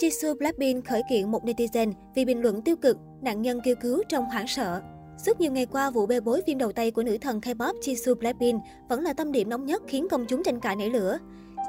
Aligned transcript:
Jisoo 0.00 0.34
Blackpink 0.38 0.84
khởi 0.84 1.02
kiện 1.10 1.30
một 1.30 1.44
netizen 1.44 1.92
vì 2.14 2.24
bình 2.24 2.42
luận 2.42 2.62
tiêu 2.62 2.76
cực, 2.76 2.96
nạn 3.22 3.42
nhân 3.42 3.60
kêu 3.64 3.74
cứu 3.82 4.02
trong 4.08 4.24
hoảng 4.24 4.46
sợ. 4.46 4.80
Suốt 5.26 5.40
nhiều 5.40 5.52
ngày 5.52 5.66
qua, 5.66 5.90
vụ 5.90 6.06
bê 6.06 6.20
bối 6.20 6.42
phim 6.46 6.58
đầu 6.58 6.72
tay 6.72 6.90
của 6.90 7.02
nữ 7.02 7.18
thần 7.20 7.40
K-pop 7.40 7.74
Jisoo 7.80 8.14
Blackpink 8.14 8.62
vẫn 8.88 9.02
là 9.02 9.12
tâm 9.12 9.32
điểm 9.32 9.48
nóng 9.48 9.66
nhất 9.66 9.82
khiến 9.86 10.08
công 10.08 10.26
chúng 10.26 10.42
tranh 10.42 10.60
cãi 10.60 10.76
nảy 10.76 10.90
lửa. 10.90 11.18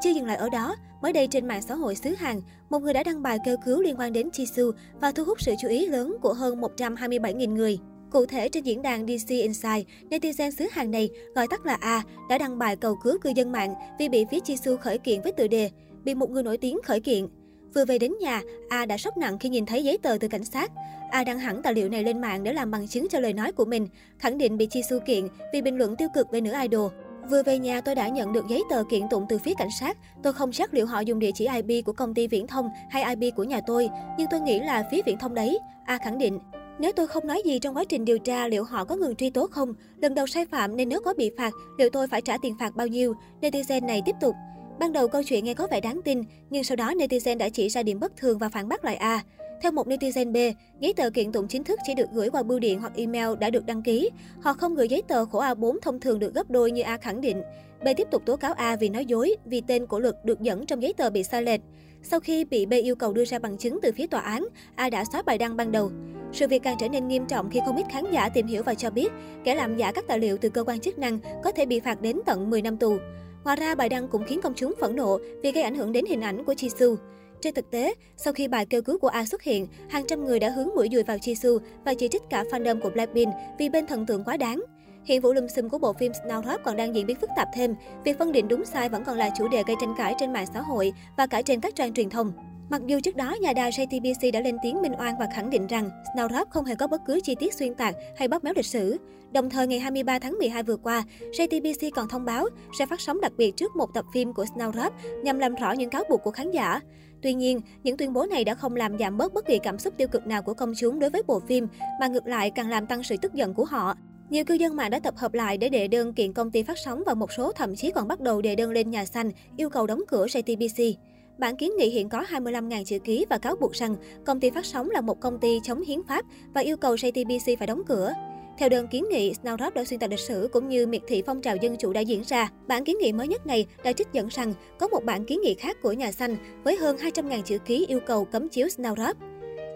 Chưa 0.03 0.09
dừng 0.09 0.25
lại 0.25 0.37
ở 0.37 0.49
đó, 0.49 0.75
mới 1.01 1.13
đây 1.13 1.27
trên 1.27 1.47
mạng 1.47 1.61
xã 1.61 1.75
hội 1.75 1.95
xứ 1.95 2.09
Hàn, 2.09 2.41
một 2.69 2.79
người 2.79 2.93
đã 2.93 3.03
đăng 3.03 3.21
bài 3.21 3.37
kêu 3.45 3.55
cứu 3.65 3.81
liên 3.81 3.99
quan 3.99 4.13
đến 4.13 4.29
Jisoo 4.29 4.71
và 5.01 5.11
thu 5.11 5.23
hút 5.23 5.41
sự 5.41 5.53
chú 5.61 5.67
ý 5.67 5.87
lớn 5.87 6.17
của 6.21 6.33
hơn 6.33 6.61
127.000 6.61 7.53
người. 7.53 7.79
Cụ 8.11 8.25
thể, 8.25 8.49
trên 8.49 8.63
diễn 8.63 8.81
đàn 8.81 9.07
DC 9.07 9.29
Inside, 9.29 9.83
netizen 10.09 10.51
xứ 10.51 10.65
Hàn 10.71 10.91
này, 10.91 11.09
gọi 11.35 11.47
tắt 11.47 11.65
là 11.65 11.77
A, 11.81 12.03
đã 12.29 12.37
đăng 12.37 12.59
bài 12.59 12.75
cầu 12.75 12.95
cứu 13.03 13.17
cư 13.19 13.29
dân 13.35 13.51
mạng 13.51 13.73
vì 13.99 14.09
bị 14.09 14.25
phía 14.31 14.39
Jisoo 14.39 14.77
khởi 14.77 14.97
kiện 14.97 15.21
với 15.21 15.31
tựa 15.31 15.47
đề 15.47 15.69
bị 16.03 16.13
một 16.13 16.29
người 16.29 16.43
nổi 16.43 16.57
tiếng 16.57 16.77
khởi 16.83 16.99
kiện. 16.99 17.27
Vừa 17.75 17.85
về 17.85 17.99
đến 17.99 18.13
nhà, 18.21 18.41
A 18.69 18.85
đã 18.85 18.97
sốc 18.97 19.17
nặng 19.17 19.39
khi 19.39 19.49
nhìn 19.49 19.65
thấy 19.65 19.83
giấy 19.83 19.97
tờ 19.97 20.17
từ 20.19 20.27
cảnh 20.27 20.43
sát. 20.43 20.71
A 21.11 21.23
đăng 21.23 21.39
hẳn 21.39 21.61
tài 21.61 21.73
liệu 21.73 21.89
này 21.89 22.03
lên 22.03 22.21
mạng 22.21 22.43
để 22.43 22.53
làm 22.53 22.71
bằng 22.71 22.87
chứng 22.87 23.07
cho 23.09 23.19
lời 23.19 23.33
nói 23.33 23.51
của 23.51 23.65
mình, 23.65 23.87
khẳng 24.19 24.37
định 24.37 24.57
bị 24.57 24.67
Jisoo 24.67 24.99
kiện 24.99 25.27
vì 25.53 25.61
bình 25.61 25.77
luận 25.77 25.95
tiêu 25.95 26.07
cực 26.13 26.31
về 26.31 26.41
nữ 26.41 26.51
idol. 26.61 26.91
Vừa 27.29 27.43
về 27.43 27.59
nhà 27.59 27.81
tôi 27.81 27.95
đã 27.95 28.07
nhận 28.07 28.33
được 28.33 28.47
giấy 28.49 28.63
tờ 28.69 28.83
kiện 28.89 29.01
tụng 29.09 29.25
từ 29.29 29.37
phía 29.37 29.53
cảnh 29.57 29.69
sát. 29.79 29.97
Tôi 30.23 30.33
không 30.33 30.51
chắc 30.51 30.73
liệu 30.73 30.85
họ 30.85 30.99
dùng 30.99 31.19
địa 31.19 31.31
chỉ 31.35 31.47
IP 31.55 31.85
của 31.85 31.93
công 31.93 32.13
ty 32.13 32.27
viễn 32.27 32.47
thông 32.47 32.69
hay 32.89 33.15
IP 33.15 33.35
của 33.35 33.43
nhà 33.43 33.61
tôi, 33.67 33.89
nhưng 34.17 34.27
tôi 34.31 34.39
nghĩ 34.39 34.59
là 34.59 34.87
phía 34.91 35.01
viễn 35.05 35.17
thông 35.17 35.33
đấy. 35.33 35.59
A 35.85 35.97
khẳng 35.97 36.17
định. 36.17 36.39
Nếu 36.79 36.91
tôi 36.91 37.07
không 37.07 37.27
nói 37.27 37.41
gì 37.45 37.59
trong 37.59 37.77
quá 37.77 37.83
trình 37.89 38.05
điều 38.05 38.19
tra, 38.19 38.47
liệu 38.47 38.63
họ 38.63 38.85
có 38.85 38.95
ngừng 38.95 39.15
truy 39.15 39.29
tố 39.29 39.47
không? 39.47 39.73
Lần 39.97 40.13
đầu 40.13 40.27
sai 40.27 40.45
phạm 40.45 40.77
nên 40.77 40.89
nếu 40.89 41.01
có 41.01 41.13
bị 41.13 41.31
phạt, 41.37 41.53
liệu 41.77 41.89
tôi 41.89 42.07
phải 42.07 42.21
trả 42.21 42.37
tiền 42.41 42.55
phạt 42.59 42.75
bao 42.75 42.87
nhiêu? 42.87 43.13
Netizen 43.41 43.85
này 43.85 44.01
tiếp 44.05 44.15
tục. 44.21 44.35
Ban 44.81 44.93
đầu 44.93 45.07
câu 45.07 45.23
chuyện 45.23 45.45
nghe 45.45 45.53
có 45.53 45.67
vẻ 45.71 45.81
đáng 45.81 46.01
tin, 46.05 46.23
nhưng 46.49 46.63
sau 46.63 46.75
đó 46.75 46.91
netizen 46.91 47.37
đã 47.37 47.49
chỉ 47.49 47.69
ra 47.69 47.83
điểm 47.83 47.99
bất 47.99 48.17
thường 48.17 48.37
và 48.37 48.49
phản 48.49 48.69
bác 48.69 48.85
lại 48.85 48.95
A. 48.95 49.23
Theo 49.61 49.71
một 49.71 49.87
netizen 49.87 50.31
B, 50.31 50.57
giấy 50.79 50.93
tờ 50.93 51.09
kiện 51.09 51.31
tụng 51.31 51.47
chính 51.47 51.63
thức 51.63 51.79
chỉ 51.85 51.93
được 51.95 52.09
gửi 52.13 52.29
qua 52.29 52.43
bưu 52.43 52.59
điện 52.59 52.79
hoặc 52.79 52.93
email 52.95 53.29
đã 53.39 53.49
được 53.49 53.65
đăng 53.65 53.81
ký. 53.81 54.09
Họ 54.41 54.53
không 54.53 54.75
gửi 54.75 54.87
giấy 54.87 55.01
tờ 55.07 55.25
khổ 55.25 55.41
A4 55.41 55.77
thông 55.81 55.99
thường 55.99 56.19
được 56.19 56.33
gấp 56.33 56.49
đôi 56.49 56.71
như 56.71 56.81
A 56.81 56.97
khẳng 56.97 57.21
định. 57.21 57.41
B 57.83 57.87
tiếp 57.97 58.07
tục 58.11 58.21
tố 58.25 58.35
cáo 58.35 58.53
A 58.53 58.75
vì 58.75 58.89
nói 58.89 59.05
dối, 59.05 59.35
vì 59.45 59.61
tên 59.67 59.85
của 59.85 59.99
luật 59.99 60.25
được 60.25 60.41
dẫn 60.41 60.65
trong 60.65 60.81
giấy 60.81 60.93
tờ 60.93 61.09
bị 61.09 61.23
sai 61.23 61.43
lệch. 61.43 61.61
Sau 62.03 62.19
khi 62.19 62.45
bị 62.45 62.65
B 62.65 62.73
yêu 62.73 62.95
cầu 62.95 63.13
đưa 63.13 63.25
ra 63.25 63.39
bằng 63.39 63.57
chứng 63.57 63.79
từ 63.81 63.91
phía 63.91 64.07
tòa 64.07 64.21
án, 64.21 64.47
A 64.75 64.89
đã 64.89 65.05
xóa 65.11 65.21
bài 65.21 65.37
đăng 65.37 65.57
ban 65.57 65.71
đầu. 65.71 65.91
Sự 66.33 66.47
việc 66.47 66.63
càng 66.63 66.77
trở 66.79 66.89
nên 66.89 67.07
nghiêm 67.07 67.25
trọng 67.25 67.49
khi 67.49 67.59
không 67.65 67.77
ít 67.77 67.85
khán 67.91 68.11
giả 68.11 68.29
tìm 68.29 68.47
hiểu 68.47 68.63
và 68.63 68.73
cho 68.73 68.89
biết 68.89 69.09
kẻ 69.43 69.55
làm 69.55 69.77
giả 69.77 69.91
các 69.91 70.05
tài 70.07 70.19
liệu 70.19 70.37
từ 70.37 70.49
cơ 70.49 70.63
quan 70.63 70.79
chức 70.79 70.99
năng 70.99 71.19
có 71.43 71.51
thể 71.51 71.65
bị 71.65 71.79
phạt 71.79 72.01
đến 72.01 72.19
tận 72.25 72.49
10 72.49 72.61
năm 72.61 72.77
tù. 72.77 72.97
Ngoài 73.43 73.55
ra, 73.55 73.75
bài 73.75 73.89
đăng 73.89 74.07
cũng 74.07 74.23
khiến 74.23 74.41
công 74.41 74.53
chúng 74.55 74.73
phẫn 74.79 74.95
nộ 74.95 75.17
vì 75.43 75.51
gây 75.51 75.63
ảnh 75.63 75.75
hưởng 75.75 75.91
đến 75.91 76.05
hình 76.05 76.21
ảnh 76.21 76.45
của 76.45 76.53
Jisoo. 76.53 76.95
Trên 77.41 77.53
thực 77.53 77.71
tế, 77.71 77.93
sau 78.17 78.33
khi 78.33 78.47
bài 78.47 78.65
kêu 78.65 78.81
cứu 78.81 78.97
của 78.97 79.07
A 79.07 79.25
xuất 79.25 79.43
hiện, 79.43 79.67
hàng 79.89 80.07
trăm 80.07 80.25
người 80.25 80.39
đã 80.39 80.49
hướng 80.49 80.69
mũi 80.75 80.89
dùi 80.91 81.03
vào 81.03 81.17
Jisoo 81.17 81.59
và 81.85 81.93
chỉ 81.93 82.07
trích 82.07 82.21
cả 82.29 82.43
fandom 82.51 82.81
của 82.81 82.89
Blackpink 82.89 83.33
vì 83.59 83.69
bên 83.69 83.87
thần 83.87 84.05
tượng 84.05 84.23
quá 84.23 84.37
đáng. 84.37 84.63
Hiện 85.03 85.21
vụ 85.21 85.33
lùm 85.33 85.47
xùm 85.47 85.69
của 85.69 85.77
bộ 85.77 85.93
phim 85.93 86.11
Snowdrop 86.11 86.57
còn 86.63 86.77
đang 86.77 86.95
diễn 86.95 87.07
biến 87.07 87.17
phức 87.21 87.29
tạp 87.37 87.47
thêm. 87.53 87.75
Việc 88.03 88.19
phân 88.19 88.31
định 88.31 88.47
đúng 88.47 88.65
sai 88.65 88.89
vẫn 88.89 89.03
còn 89.03 89.17
là 89.17 89.29
chủ 89.37 89.47
đề 89.47 89.63
gây 89.67 89.75
tranh 89.81 89.95
cãi 89.97 90.15
trên 90.19 90.33
mạng 90.33 90.45
xã 90.53 90.61
hội 90.61 90.93
và 91.17 91.27
cả 91.27 91.41
trên 91.41 91.61
các 91.61 91.75
trang 91.75 91.93
truyền 91.93 92.09
thông. 92.09 92.33
Mặc 92.71 92.81
dù 92.87 92.99
trước 92.99 93.15
đó, 93.15 93.35
nhà 93.41 93.53
đài 93.53 93.71
JTBC 93.71 94.31
đã 94.31 94.39
lên 94.39 94.57
tiếng 94.63 94.81
minh 94.81 94.93
oan 94.99 95.17
và 95.19 95.27
khẳng 95.35 95.49
định 95.49 95.67
rằng 95.67 95.89
Snowdrop 96.15 96.45
không 96.49 96.65
hề 96.65 96.75
có 96.75 96.87
bất 96.87 97.01
cứ 97.07 97.19
chi 97.23 97.35
tiết 97.39 97.53
xuyên 97.53 97.75
tạc 97.75 97.95
hay 98.17 98.27
bóp 98.27 98.43
méo 98.43 98.53
lịch 98.55 98.65
sử. 98.65 98.97
Đồng 99.31 99.49
thời, 99.49 99.67
ngày 99.67 99.79
23 99.79 100.19
tháng 100.19 100.37
12 100.37 100.63
vừa 100.63 100.77
qua, 100.77 101.03
JTBC 101.31 101.91
còn 101.95 102.07
thông 102.07 102.25
báo 102.25 102.47
sẽ 102.79 102.85
phát 102.85 103.01
sóng 103.01 103.21
đặc 103.21 103.31
biệt 103.37 103.57
trước 103.57 103.75
một 103.75 103.93
tập 103.93 104.05
phim 104.13 104.33
của 104.33 104.43
Snowdrop 104.43 104.91
nhằm 105.23 105.39
làm 105.39 105.55
rõ 105.55 105.71
những 105.71 105.89
cáo 105.89 106.03
buộc 106.09 106.23
của 106.23 106.31
khán 106.31 106.51
giả. 106.51 106.79
Tuy 107.21 107.33
nhiên, 107.33 107.61
những 107.83 107.97
tuyên 107.97 108.13
bố 108.13 108.25
này 108.25 108.43
đã 108.43 108.55
không 108.55 108.75
làm 108.75 108.97
giảm 108.97 109.17
bớt 109.17 109.33
bất 109.33 109.45
kỳ 109.45 109.59
cảm 109.59 109.79
xúc 109.79 109.93
tiêu 109.97 110.07
cực 110.07 110.27
nào 110.27 110.41
của 110.41 110.53
công 110.53 110.73
chúng 110.77 110.99
đối 110.99 111.09
với 111.09 111.23
bộ 111.27 111.39
phim, 111.39 111.67
mà 111.99 112.07
ngược 112.07 112.27
lại 112.27 112.51
càng 112.51 112.69
làm 112.69 112.87
tăng 112.87 113.03
sự 113.03 113.15
tức 113.21 113.33
giận 113.33 113.53
của 113.53 113.65
họ. 113.65 113.95
Nhiều 114.29 114.45
cư 114.45 114.53
dân 114.53 114.75
mạng 114.75 114.91
đã 114.91 114.99
tập 114.99 115.13
hợp 115.17 115.33
lại 115.33 115.57
để 115.57 115.69
đệ 115.69 115.87
đơn 115.87 116.13
kiện 116.13 116.33
công 116.33 116.51
ty 116.51 116.63
phát 116.63 116.77
sóng 116.77 117.03
và 117.05 117.13
một 117.13 117.31
số 117.31 117.51
thậm 117.51 117.75
chí 117.75 117.91
còn 117.91 118.07
bắt 118.07 118.19
đầu 118.19 118.41
đệ 118.41 118.55
đơn 118.55 118.71
lên 118.71 118.91
nhà 118.91 119.05
xanh 119.05 119.31
yêu 119.57 119.69
cầu 119.69 119.87
đóng 119.87 120.01
cửa 120.07 120.25
JTBC. 120.25 120.93
Bản 121.37 121.55
kiến 121.55 121.71
nghị 121.77 121.89
hiện 121.89 122.09
có 122.09 122.23
25.000 122.29 122.83
chữ 122.83 122.99
ký 122.99 123.25
và 123.29 123.37
cáo 123.37 123.55
buộc 123.55 123.71
rằng 123.71 123.95
công 124.25 124.39
ty 124.39 124.49
phát 124.49 124.65
sóng 124.65 124.89
là 124.89 125.01
một 125.01 125.19
công 125.19 125.39
ty 125.39 125.59
chống 125.63 125.81
hiến 125.81 126.03
pháp 126.03 126.25
và 126.53 126.61
yêu 126.61 126.77
cầu 126.77 126.95
JTBC 126.95 127.55
phải 127.57 127.67
đóng 127.67 127.81
cửa. 127.87 128.13
Theo 128.57 128.69
đơn 128.69 128.87
kiến 128.87 129.05
nghị, 129.09 129.33
Snowdrop 129.33 129.71
đã 129.71 129.83
xuyên 129.83 129.99
tạc 129.99 130.09
lịch 130.09 130.19
sử 130.19 130.49
cũng 130.51 130.69
như 130.69 130.87
miệt 130.87 131.01
thị 131.07 131.23
phong 131.25 131.41
trào 131.41 131.55
dân 131.55 131.75
chủ 131.77 131.93
đã 131.93 132.01
diễn 132.01 132.23
ra. 132.27 132.49
Bản 132.67 132.85
kiến 132.85 132.97
nghị 132.99 133.11
mới 133.11 133.27
nhất 133.27 133.47
này 133.47 133.65
đã 133.83 133.93
trích 133.93 134.07
dẫn 134.13 134.27
rằng 134.27 134.53
có 134.79 134.87
một 134.87 135.03
bản 135.05 135.25
kiến 135.25 135.41
nghị 135.41 135.53
khác 135.53 135.77
của 135.81 135.91
nhà 135.91 136.11
xanh 136.11 136.37
với 136.63 136.77
hơn 136.77 136.97
200.000 136.97 137.41
chữ 137.41 137.57
ký 137.57 137.85
yêu 137.87 137.99
cầu 137.99 138.25
cấm 138.25 138.49
chiếu 138.49 138.67
Snowdrop. 138.67 139.30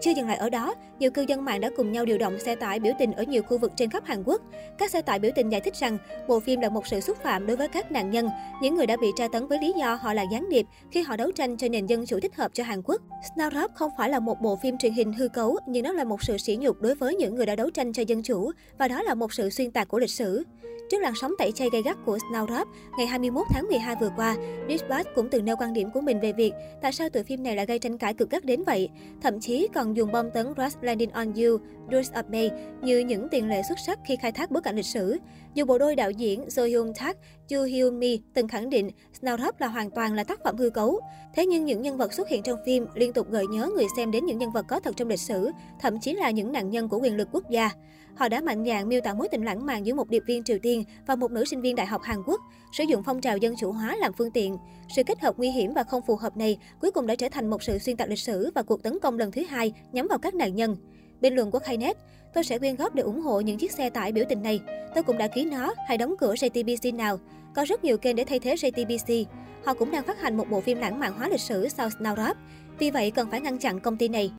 Chưa 0.06 0.12
dừng 0.12 0.28
lại 0.28 0.36
ở 0.36 0.50
đó, 0.50 0.74
nhiều 0.98 1.10
cư 1.10 1.24
dân 1.28 1.44
mạng 1.44 1.60
đã 1.60 1.70
cùng 1.76 1.92
nhau 1.92 2.04
điều 2.04 2.18
động 2.18 2.38
xe 2.38 2.54
tải 2.54 2.80
biểu 2.80 2.92
tình 2.98 3.12
ở 3.12 3.22
nhiều 3.22 3.42
khu 3.42 3.58
vực 3.58 3.72
trên 3.76 3.90
khắp 3.90 4.04
Hàn 4.04 4.22
Quốc. 4.26 4.42
Các 4.78 4.90
xe 4.90 5.02
tải 5.02 5.18
biểu 5.18 5.30
tình 5.34 5.48
giải 5.48 5.60
thích 5.60 5.74
rằng 5.74 5.98
bộ 6.28 6.40
phim 6.40 6.60
là 6.60 6.68
một 6.68 6.86
sự 6.86 7.00
xúc 7.00 7.16
phạm 7.22 7.46
đối 7.46 7.56
với 7.56 7.68
các 7.68 7.92
nạn 7.92 8.10
nhân, 8.10 8.28
những 8.62 8.74
người 8.74 8.86
đã 8.86 8.96
bị 9.00 9.06
tra 9.16 9.28
tấn 9.32 9.46
với 9.46 9.58
lý 9.58 9.72
do 9.78 9.94
họ 9.94 10.14
là 10.14 10.24
gián 10.32 10.48
điệp 10.50 10.66
khi 10.90 11.02
họ 11.02 11.16
đấu 11.16 11.32
tranh 11.32 11.56
cho 11.56 11.68
nền 11.68 11.86
dân 11.86 12.06
chủ 12.06 12.20
thích 12.20 12.36
hợp 12.36 12.50
cho 12.54 12.64
Hàn 12.64 12.82
Quốc. 12.84 13.02
Snowdrop 13.34 13.68
không 13.74 13.90
phải 13.98 14.10
là 14.10 14.20
một 14.20 14.40
bộ 14.40 14.56
phim 14.56 14.78
truyền 14.78 14.92
hình 14.92 15.12
hư 15.12 15.28
cấu, 15.28 15.58
nhưng 15.68 15.84
nó 15.84 15.92
là 15.92 16.04
một 16.04 16.22
sự 16.22 16.38
sỉ 16.38 16.56
nhục 16.56 16.82
đối 16.82 16.94
với 16.94 17.14
những 17.14 17.34
người 17.34 17.46
đã 17.46 17.56
đấu 17.56 17.70
tranh 17.70 17.92
cho 17.92 18.02
dân 18.06 18.22
chủ, 18.22 18.50
và 18.78 18.88
đó 18.88 19.02
là 19.02 19.14
một 19.14 19.32
sự 19.32 19.50
xuyên 19.50 19.70
tạc 19.70 19.88
của 19.88 19.98
lịch 19.98 20.10
sử. 20.10 20.44
Trước 20.90 20.98
làn 20.98 21.14
sóng 21.14 21.32
tẩy 21.38 21.52
chay 21.52 21.68
gay 21.72 21.82
gắt 21.82 21.96
của 22.04 22.18
Snowdrop, 22.18 22.64
ngày 22.98 23.06
21 23.06 23.46
tháng 23.50 23.68
12 23.68 23.96
vừa 24.00 24.10
qua, 24.16 24.36
Dispatch 24.68 25.08
cũng 25.14 25.28
từng 25.30 25.44
nêu 25.44 25.56
quan 25.56 25.72
điểm 25.72 25.90
của 25.90 26.00
mình 26.00 26.20
về 26.20 26.32
việc 26.32 26.52
tại 26.82 26.92
sao 26.92 27.08
tựa 27.08 27.22
phim 27.22 27.42
này 27.42 27.56
lại 27.56 27.66
gây 27.66 27.78
tranh 27.78 27.98
cãi 27.98 28.14
cực 28.14 28.30
gắt 28.30 28.44
đến 28.44 28.62
vậy. 28.64 28.88
Thậm 29.22 29.40
chí 29.40 29.68
còn 29.74 29.94
dùng 29.96 30.12
bom 30.12 30.30
tấn 30.30 30.54
Crash 30.54 30.82
Landing 30.82 31.10
on 31.10 31.26
You, 31.34 31.58
Doors 31.92 32.12
of 32.12 32.30
May 32.30 32.50
như 32.82 32.98
những 32.98 33.28
tiền 33.30 33.48
lệ 33.48 33.62
xuất 33.68 33.78
sắc 33.78 33.98
khi 34.04 34.16
khai 34.16 34.32
thác 34.32 34.50
bối 34.50 34.62
cảnh 34.62 34.76
lịch 34.76 34.86
sử. 34.86 35.18
Dù 35.56 35.64
bộ 35.64 35.78
đôi 35.78 35.96
đạo 35.96 36.10
diễn 36.10 36.44
Jo 36.48 36.64
Hyun 36.64 36.92
Tak, 36.94 37.16
Ju 37.48 37.64
Hyun 37.64 37.98
Mi 37.98 38.20
từng 38.34 38.48
khẳng 38.48 38.70
định 38.70 38.90
Snowdrop 39.20 39.52
là 39.58 39.66
hoàn 39.66 39.90
toàn 39.90 40.14
là 40.14 40.24
tác 40.24 40.40
phẩm 40.44 40.56
hư 40.56 40.70
cấu. 40.70 41.00
Thế 41.34 41.46
nhưng 41.46 41.64
những 41.64 41.82
nhân 41.82 41.96
vật 41.96 42.12
xuất 42.12 42.28
hiện 42.28 42.42
trong 42.42 42.58
phim 42.66 42.86
liên 42.94 43.12
tục 43.12 43.26
gợi 43.30 43.46
nhớ 43.46 43.70
người 43.76 43.86
xem 43.96 44.10
đến 44.10 44.26
những 44.26 44.38
nhân 44.38 44.52
vật 44.52 44.66
có 44.68 44.80
thật 44.80 44.96
trong 44.96 45.08
lịch 45.08 45.20
sử, 45.20 45.50
thậm 45.80 46.00
chí 46.00 46.12
là 46.12 46.30
những 46.30 46.52
nạn 46.52 46.70
nhân 46.70 46.88
của 46.88 46.98
quyền 46.98 47.16
lực 47.16 47.28
quốc 47.32 47.50
gia. 47.50 47.70
Họ 48.14 48.28
đã 48.28 48.40
mạnh 48.40 48.64
dạn 48.66 48.88
miêu 48.88 49.00
tả 49.00 49.14
mối 49.14 49.28
tình 49.28 49.44
lãng 49.44 49.66
mạn 49.66 49.86
giữa 49.86 49.94
một 49.94 50.08
điệp 50.08 50.22
viên 50.26 50.44
Triều 50.44 50.58
Tiên 50.62 50.84
và 51.06 51.16
một 51.16 51.30
nữ 51.30 51.44
sinh 51.44 51.60
viên 51.60 51.76
đại 51.76 51.86
học 51.86 52.02
Hàn 52.02 52.22
Quốc, 52.26 52.40
sử 52.78 52.84
dụng 52.84 53.02
phong 53.02 53.20
trào 53.20 53.36
dân 53.36 53.54
chủ 53.56 53.72
hóa 53.72 53.96
làm 53.96 54.12
phương 54.12 54.30
tiện. 54.30 54.56
Sự 54.96 55.02
kết 55.06 55.20
hợp 55.20 55.34
nguy 55.38 55.50
hiểm 55.50 55.74
và 55.74 55.82
không 55.82 56.02
phù 56.06 56.16
hợp 56.16 56.36
này 56.36 56.58
cuối 56.80 56.90
cùng 56.90 57.06
đã 57.06 57.14
trở 57.14 57.28
thành 57.28 57.50
một 57.50 57.62
sự 57.62 57.78
xuyên 57.78 57.96
tạc 57.96 58.08
lịch 58.08 58.18
sử 58.18 58.50
và 58.54 58.62
cuộc 58.62 58.82
tấn 58.82 58.98
công 59.02 59.18
lần 59.18 59.32
thứ 59.32 59.42
hai 59.48 59.72
nhắm 59.92 60.06
vào 60.08 60.18
các 60.18 60.34
nạn 60.34 60.54
nhân. 60.54 60.76
Bình 61.20 61.34
luận 61.34 61.50
của 61.50 61.58
Knet, 61.58 61.96
tôi 62.34 62.44
sẽ 62.44 62.58
quyên 62.58 62.76
góp 62.76 62.94
để 62.94 63.02
ủng 63.02 63.20
hộ 63.20 63.40
những 63.40 63.58
chiếc 63.58 63.72
xe 63.72 63.90
tải 63.90 64.12
biểu 64.12 64.24
tình 64.28 64.42
này. 64.42 64.60
Tôi 64.94 65.02
cũng 65.02 65.18
đã 65.18 65.28
ký 65.28 65.44
nó, 65.44 65.74
hãy 65.88 65.98
đóng 65.98 66.14
cửa 66.18 66.34
JTBC 66.34 66.96
nào. 66.96 67.18
Có 67.54 67.64
rất 67.64 67.84
nhiều 67.84 67.98
kênh 67.98 68.16
để 68.16 68.24
thay 68.24 68.38
thế 68.38 68.54
JTBC. 68.54 69.24
Họ 69.64 69.74
cũng 69.74 69.90
đang 69.90 70.04
phát 70.04 70.20
hành 70.20 70.36
một 70.36 70.50
bộ 70.50 70.60
phim 70.60 70.78
lãng 70.78 70.98
mạn 70.98 71.12
hóa 71.12 71.28
lịch 71.28 71.40
sử 71.40 71.68
sau 71.68 71.88
Snowdrop. 71.88 72.34
Vì 72.78 72.90
vậy 72.90 73.10
cần 73.10 73.30
phải 73.30 73.40
ngăn 73.40 73.58
chặn 73.58 73.80
công 73.80 73.96
ty 73.96 74.08
này. 74.08 74.30